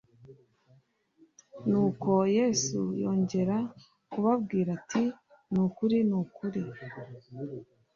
Nuko 1.69 2.11
Yesu 2.37 2.81
yongera 3.01 3.57
kubabwira 4.11 4.69
ati 4.79 5.03
ni 5.51 5.59
ukuri 5.65 5.97
ni 6.09 6.15
ukuri 6.21 6.61